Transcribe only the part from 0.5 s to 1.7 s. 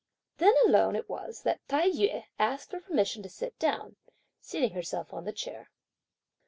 alone it was that